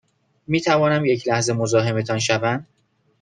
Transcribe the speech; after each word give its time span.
می 0.47 0.61
توانم 0.61 1.05
یک 1.05 1.27
لحظه 1.27 1.53
مزاحمتان 1.53 2.19
شوم؟ 2.19 2.65